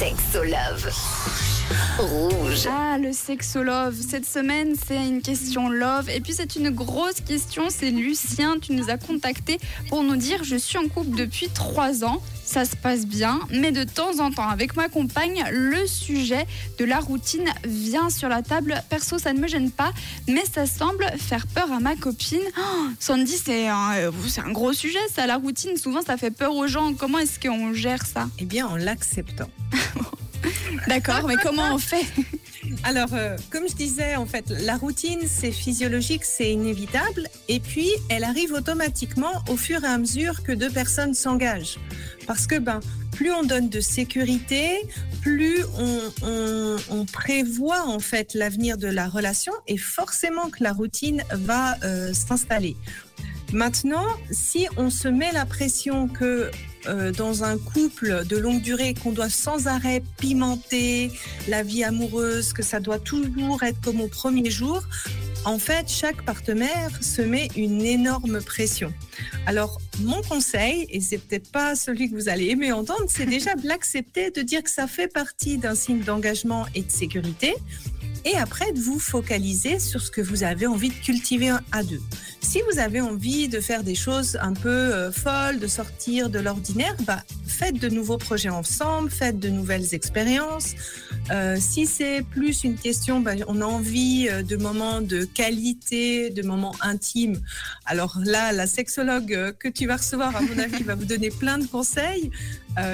Sexolove. 0.00 0.90
Rouge. 1.98 2.66
Ah, 2.68 2.98
le 2.98 3.12
sexolove. 3.12 3.94
Cette 3.94 4.26
semaine, 4.26 4.74
c'est 4.86 5.06
une 5.06 5.22
question 5.22 5.68
love. 5.68 6.10
Et 6.10 6.20
puis, 6.20 6.32
c'est 6.32 6.56
une 6.56 6.70
grosse 6.70 7.20
question. 7.20 7.64
C'est 7.68 7.90
Lucien. 7.90 8.58
Tu 8.60 8.72
nous 8.72 8.90
as 8.90 8.96
contacté 8.96 9.58
pour 9.88 10.02
nous 10.02 10.16
dire 10.16 10.42
Je 10.42 10.56
suis 10.56 10.78
en 10.78 10.88
couple 10.88 11.16
depuis 11.16 11.48
trois 11.48 12.04
ans. 12.04 12.20
Ça 12.48 12.64
se 12.64 12.76
passe 12.76 13.04
bien. 13.04 13.40
Mais 13.50 13.72
de 13.72 13.84
temps 13.84 14.20
en 14.20 14.30
temps, 14.30 14.48
avec 14.48 14.74
ma 14.74 14.88
compagne, 14.88 15.44
le 15.52 15.86
sujet 15.86 16.46
de 16.78 16.86
la 16.86 16.98
routine 16.98 17.44
vient 17.66 18.08
sur 18.08 18.30
la 18.30 18.40
table. 18.40 18.82
Perso, 18.88 19.18
ça 19.18 19.34
ne 19.34 19.38
me 19.38 19.46
gêne 19.46 19.70
pas. 19.70 19.92
Mais 20.28 20.42
ça 20.50 20.64
semble 20.64 21.04
faire 21.18 21.46
peur 21.46 21.70
à 21.70 21.78
ma 21.78 21.94
copine. 21.94 22.40
Oh, 22.58 22.86
Sandy, 22.98 23.36
c'est 23.36 23.68
un, 23.68 23.92
euh, 23.96 24.10
c'est 24.26 24.40
un 24.40 24.50
gros 24.50 24.72
sujet, 24.72 24.98
ça. 25.14 25.26
La 25.26 25.36
routine, 25.36 25.76
souvent, 25.76 26.00
ça 26.00 26.16
fait 26.16 26.30
peur 26.30 26.54
aux 26.56 26.66
gens. 26.66 26.94
Comment 26.94 27.18
est-ce 27.18 27.38
qu'on 27.38 27.74
gère 27.74 28.06
ça? 28.06 28.30
Eh 28.38 28.46
bien, 28.46 28.66
en 28.66 28.76
l'acceptant. 28.76 29.50
D'accord, 30.88 31.24
mais 31.28 31.36
comment 31.36 31.74
on 31.74 31.78
fait? 31.78 32.06
Alors, 32.84 33.12
euh, 33.12 33.36
comme 33.50 33.68
je 33.68 33.74
disais, 33.74 34.16
en 34.16 34.26
fait, 34.26 34.50
la 34.50 34.76
routine, 34.76 35.20
c'est 35.26 35.52
physiologique, 35.52 36.24
c'est 36.24 36.52
inévitable. 36.52 37.28
Et 37.48 37.60
puis, 37.60 37.90
elle 38.08 38.24
arrive 38.24 38.52
automatiquement 38.52 39.32
au 39.48 39.56
fur 39.56 39.84
et 39.84 39.86
à 39.86 39.98
mesure 39.98 40.42
que 40.42 40.52
deux 40.52 40.70
personnes 40.70 41.14
s'engagent. 41.14 41.78
Parce 42.26 42.46
que, 42.46 42.58
ben, 42.58 42.80
plus 43.12 43.32
on 43.32 43.42
donne 43.42 43.68
de 43.68 43.80
sécurité, 43.80 44.80
plus 45.22 45.64
on, 46.90 47.04
prévoit, 47.12 47.86
en 47.86 47.98
fait, 47.98 48.34
l'avenir 48.34 48.78
de 48.78 48.88
la 48.88 49.08
relation 49.08 49.52
et 49.66 49.76
forcément 49.76 50.50
que 50.50 50.62
la 50.62 50.72
routine 50.72 51.22
va 51.32 51.76
euh, 51.82 52.12
s'installer. 52.12 52.76
Maintenant, 53.52 54.06
si 54.30 54.68
on 54.76 54.90
se 54.90 55.08
met 55.08 55.32
la 55.32 55.46
pression 55.46 56.06
que 56.06 56.50
euh, 56.86 57.12
dans 57.12 57.44
un 57.44 57.58
couple 57.58 58.24
de 58.26 58.36
longue 58.36 58.62
durée, 58.62 58.94
qu'on 58.94 59.12
doit 59.12 59.28
sans 59.28 59.66
arrêt 59.66 60.02
pimenter 60.18 61.10
la 61.48 61.62
vie 61.62 61.84
amoureuse, 61.84 62.52
que 62.52 62.62
ça 62.62 62.80
doit 62.80 62.98
toujours 62.98 63.62
être 63.62 63.80
comme 63.80 64.00
au 64.00 64.08
premier 64.08 64.50
jour, 64.50 64.82
en 65.44 65.58
fait, 65.58 65.88
chaque 65.88 66.24
partenaire 66.24 66.90
se 67.00 67.22
met 67.22 67.48
une 67.56 67.82
énorme 67.82 68.40
pression. 68.42 68.92
Alors, 69.46 69.80
mon 70.00 70.20
conseil, 70.22 70.86
et 70.90 71.00
c'est 71.00 71.18
peut-être 71.18 71.50
pas 71.50 71.74
celui 71.74 72.10
que 72.10 72.14
vous 72.14 72.28
allez 72.28 72.48
aimer 72.48 72.72
entendre, 72.72 73.04
c'est 73.08 73.26
déjà 73.26 73.54
de 73.54 73.66
l'accepter, 73.66 74.30
de 74.30 74.42
dire 74.42 74.62
que 74.62 74.70
ça 74.70 74.86
fait 74.86 75.08
partie 75.08 75.56
d'un 75.56 75.74
signe 75.74 76.00
d'engagement 76.00 76.66
et 76.74 76.82
de 76.82 76.90
sécurité, 76.90 77.54
et 78.24 78.36
après 78.36 78.72
de 78.72 78.80
vous 78.80 78.98
focaliser 78.98 79.78
sur 79.78 80.00
ce 80.00 80.10
que 80.10 80.20
vous 80.20 80.42
avez 80.42 80.66
envie 80.66 80.90
de 80.90 80.94
cultiver 80.94 81.52
à 81.72 81.82
deux. 81.82 82.02
Si 82.40 82.62
vous 82.70 82.78
avez 82.78 83.00
envie 83.00 83.48
de 83.48 83.60
faire 83.60 83.82
des 83.82 83.94
choses 83.94 84.38
un 84.40 84.54
peu 84.54 84.68
euh, 84.68 85.12
folles, 85.12 85.58
de 85.58 85.66
sortir 85.66 86.30
de 86.30 86.38
l'ordinaire, 86.38 86.94
bah, 87.04 87.22
faites 87.46 87.78
de 87.78 87.88
nouveaux 87.88 88.16
projets 88.16 88.48
ensemble, 88.48 89.10
faites 89.10 89.38
de 89.38 89.48
nouvelles 89.48 89.92
expériences. 89.92 90.74
Euh, 91.30 91.56
si 91.60 91.84
c'est 91.84 92.22
plus 92.22 92.64
une 92.64 92.76
question, 92.76 93.20
bah, 93.20 93.32
on 93.48 93.60
a 93.60 93.64
envie 93.64 94.28
euh, 94.30 94.42
de 94.42 94.56
moments 94.56 95.00
de 95.00 95.24
qualité, 95.24 96.30
de 96.30 96.42
moments 96.42 96.74
intimes. 96.80 97.40
Alors 97.84 98.18
là, 98.24 98.52
la 98.52 98.66
sexologue 98.66 99.54
que 99.58 99.68
tu 99.68 99.86
vas 99.86 99.96
recevoir, 99.96 100.34
à 100.36 100.40
mon 100.40 100.58
avis, 100.58 100.84
va 100.84 100.94
vous 100.94 101.04
donner 101.04 101.30
plein 101.30 101.58
de 101.58 101.66
conseils. 101.66 102.30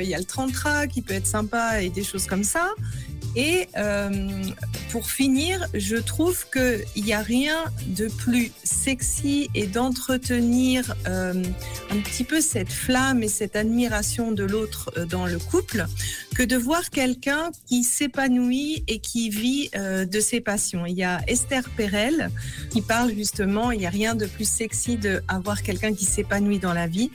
Il 0.00 0.08
y 0.08 0.14
a 0.14 0.18
le 0.18 0.24
tantra 0.24 0.86
qui 0.86 1.02
peut 1.02 1.14
être 1.14 1.26
sympa 1.26 1.82
et 1.82 1.90
des 1.90 2.04
choses 2.04 2.26
comme 2.26 2.44
ça. 2.44 2.70
Et 3.34 3.68
euh, 3.76 4.10
pour 4.90 5.10
finir, 5.10 5.66
je 5.72 5.96
trouve 5.96 6.44
qu'il 6.50 7.04
n'y 7.04 7.14
a 7.14 7.20
rien 7.20 7.64
de 7.86 8.08
plus 8.08 8.52
sexy 8.62 9.48
et 9.54 9.66
d'entretenir 9.66 10.94
euh, 11.08 11.42
un 11.90 11.96
petit 12.00 12.24
peu 12.24 12.40
cette 12.40 12.70
flamme 12.72 13.22
et 13.22 13.28
cette 13.28 13.56
admiration 13.56 14.32
de 14.32 14.44
l'autre 14.44 14.92
euh, 14.98 15.06
dans 15.06 15.26
le 15.26 15.38
couple 15.38 15.86
que 16.34 16.42
de 16.42 16.56
voir 16.56 16.90
quelqu'un 16.90 17.50
qui 17.66 17.84
s'épanouit 17.84 18.84
et 18.88 18.98
qui 18.98 19.30
vit 19.30 19.70
euh, 19.76 20.04
de 20.04 20.20
ses 20.20 20.40
passions. 20.40 20.86
Il 20.86 20.94
y 20.94 21.04
a 21.04 21.20
Esther 21.26 21.68
Perel 21.76 22.30
qui 22.70 22.80
parle 22.80 23.12
justement, 23.14 23.70
il 23.70 23.80
n'y 23.80 23.86
a 23.86 23.90
rien 23.90 24.14
de 24.14 24.26
plus 24.26 24.48
sexy 24.48 24.96
d'avoir 24.96 25.62
quelqu'un 25.62 25.92
qui 25.92 26.04
s'épanouit 26.04 26.58
dans 26.58 26.72
la 26.72 26.86
vie. 26.86 27.10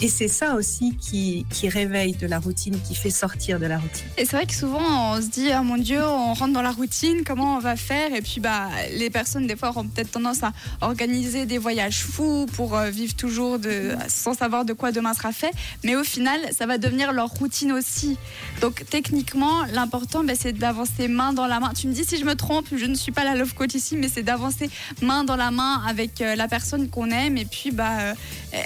Et 0.00 0.08
c'est 0.08 0.28
ça 0.28 0.54
aussi 0.54 0.96
qui, 0.96 1.44
réveille 1.68 2.12
de 2.16 2.26
la 2.26 2.40
routine, 2.40 2.76
qui 2.86 2.96
fait 2.96 3.10
sortir 3.10 3.60
de 3.60 3.66
la 3.66 3.78
routine. 3.78 4.04
Et 4.18 4.24
c'est 4.24 4.36
vrai 4.36 4.46
que 4.46 4.54
souvent 4.54 5.14
on 5.14 5.22
se 5.22 5.28
dit 5.28 5.52
ah 5.52 5.62
mon 5.62 5.78
dieu 5.78 6.02
on 6.02 6.34
rentre 6.34 6.52
dans 6.52 6.62
la 6.62 6.72
routine 6.72 7.22
comment 7.24 7.56
on 7.56 7.60
va 7.60 7.76
faire? 7.76 8.12
Et 8.14 8.20
puis 8.20 8.40
bah 8.40 8.68
les 8.98 9.10
personnes 9.10 9.46
des 9.46 9.54
fois 9.54 9.72
ont 9.76 9.86
peut-être 9.86 10.10
tendance 10.10 10.42
à 10.42 10.52
organiser 10.80 11.46
des 11.46 11.58
voyages 11.58 12.02
fous 12.02 12.46
pour 12.54 12.76
euh, 12.76 12.90
vivre 12.90 13.14
toujours 13.14 13.60
de, 13.60 13.92
sans 14.08 14.34
savoir 14.34 14.64
de 14.64 14.72
quoi 14.72 14.90
demain 14.90 15.14
sera 15.14 15.32
fait 15.32 15.52
mais 15.84 15.94
au 15.94 16.04
final 16.04 16.40
ça 16.56 16.66
va 16.66 16.78
devenir 16.78 17.12
leur 17.12 17.28
routine 17.28 17.72
aussi 17.72 18.18
donc 18.62 18.84
techniquement 18.88 19.64
l'important 19.72 20.24
bah, 20.24 20.32
c'est 20.38 20.52
d'avancer 20.52 21.08
main 21.08 21.32
dans 21.32 21.46
la 21.46 21.60
main 21.60 21.72
tu 21.76 21.88
me 21.88 21.92
dis 21.92 22.04
si 22.04 22.16
je 22.16 22.24
me 22.24 22.34
trompe 22.34 22.66
je 22.74 22.86
ne 22.86 22.94
suis 22.94 23.12
pas 23.12 23.24
la 23.24 23.34
love 23.34 23.54
coach 23.54 23.74
ici 23.74 23.96
mais 23.96 24.08
c'est 24.08 24.22
d'avancer 24.22 24.70
main 25.02 25.24
dans 25.24 25.36
la 25.36 25.50
main 25.50 25.82
avec 25.86 26.20
euh, 26.22 26.34
la 26.36 26.48
personne 26.48 26.88
qu'on 26.88 27.10
aime 27.10 27.36
et 27.36 27.44
puis 27.44 27.72
bah 27.72 27.90
euh, 28.00 28.14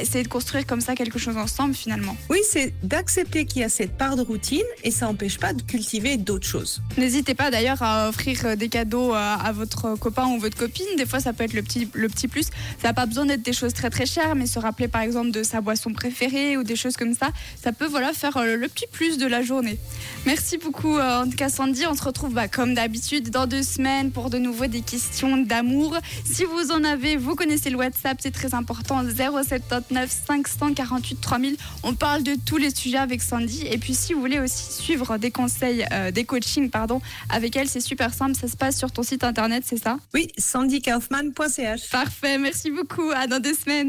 essayer 0.00 0.22
de 0.22 0.28
construire 0.28 0.66
comme 0.66 0.80
ça 0.80 0.94
quelque 0.94 1.18
chose 1.18 1.36
ensemble 1.36 1.74
finalement 1.74 2.16
Oui, 2.28 2.38
c'est 2.48 2.74
d'accepter 2.82 3.44
qu'il 3.46 3.62
y 3.62 3.64
a 3.64 3.68
cette 3.68 3.96
part 3.96 4.16
de 4.16 4.22
routine 4.22 4.62
et 4.84 4.90
ça 4.90 5.06
n'empêche 5.06 5.38
pas 5.38 5.52
de 5.52 5.62
cultiver 5.62 6.16
d'autres 6.16 6.46
choses. 6.46 6.82
N'hésitez 6.98 7.34
pas 7.34 7.50
d'ailleurs 7.50 7.82
à 7.82 8.08
offrir 8.08 8.44
euh, 8.44 8.56
des 8.56 8.68
cadeaux 8.68 9.12
à, 9.14 9.34
à 9.34 9.52
votre 9.52 9.96
copain 9.96 10.26
ou 10.26 10.38
votre 10.38 10.56
copine. 10.56 10.86
Des 10.96 11.06
fois, 11.06 11.20
ça 11.20 11.32
peut 11.32 11.44
être 11.44 11.54
le 11.54 11.62
petit, 11.62 11.88
le 11.94 12.08
petit 12.08 12.28
plus. 12.28 12.46
Ça 12.80 12.88
n'a 12.88 12.94
pas 12.94 13.06
besoin 13.06 13.26
d'être 13.26 13.42
des 13.42 13.52
choses 13.52 13.72
très 13.72 13.90
très 13.90 14.06
chères, 14.06 14.34
mais 14.34 14.46
se 14.46 14.58
rappeler 14.58 14.88
par 14.88 15.02
exemple 15.02 15.30
de 15.30 15.42
sa 15.42 15.60
boisson 15.60 15.92
préférée 15.92 16.56
ou 16.56 16.62
des 16.62 16.76
choses 16.76 16.96
comme 16.96 17.14
ça, 17.14 17.30
ça 17.62 17.72
peut 17.72 17.86
voilà 17.86 18.12
faire 18.12 18.36
euh, 18.36 18.56
le 18.56 18.68
petit 18.68 18.86
plus 18.92 19.18
de 19.18 19.26
la 19.26 19.42
journée. 19.42 19.78
Merci 20.26 20.58
beaucoup 20.58 20.98
euh, 20.98 21.22
en 21.22 21.24
tout 21.24 21.36
cas 21.36 21.48
Sandy. 21.48 21.86
On 21.86 21.94
se 21.94 22.02
retrouve 22.02 22.34
bah, 22.34 22.46
comme 22.46 22.74
d'habitude 22.74 23.30
dans 23.30 23.46
deux 23.46 23.62
semaines 23.62 24.10
pour 24.10 24.28
de 24.28 24.36
nouveau 24.36 24.66
des 24.66 24.82
questions 24.82 25.38
d'amour. 25.38 25.96
Si 26.24 26.44
vous 26.44 26.72
en 26.72 26.84
avez, 26.84 27.16
vous 27.16 27.34
connaissez 27.34 27.70
le 27.70 27.76
WhatsApp, 27.76 28.18
c'est 28.20 28.30
très 28.30 28.54
important. 28.54 29.02
079 29.02 30.10
548 30.26 31.20
3000. 31.20 31.56
On 31.82 31.94
parle 31.94 32.22
de 32.22 32.36
tous 32.44 32.58
les 32.58 32.74
sujets 32.74 32.98
avec 32.98 33.22
Sandy. 33.22 33.66
Et 33.66 33.78
puis 33.78 33.94
si 33.94 34.12
vous 34.12 34.20
voulez 34.20 34.38
aussi 34.38 34.70
suivre 34.70 35.16
des 35.16 35.30
conseils, 35.30 35.86
euh, 35.90 36.10
des 36.10 36.24
coachings 36.24 36.68
pardon, 36.68 37.00
avec 37.30 37.56
elle, 37.56 37.68
c'est 37.68 37.80
super 37.80 38.12
simple. 38.12 38.34
Ça 38.34 38.46
se 38.46 38.56
passe 38.56 38.76
sur 38.76 38.92
ton 38.92 39.02
site 39.02 39.24
internet, 39.24 39.64
c'est 39.66 39.82
ça? 39.82 39.96
Oui, 40.12 40.28
sandykaufman.ch. 40.36 41.88
Parfait. 41.90 42.36
Merci 42.36 42.70
beaucoup. 42.70 43.10
À 43.14 43.26
dans 43.26 43.40
deux 43.40 43.54
semaines. 43.54 43.88